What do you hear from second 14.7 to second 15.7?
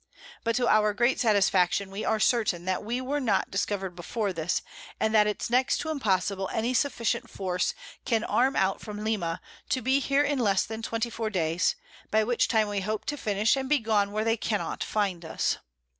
find us.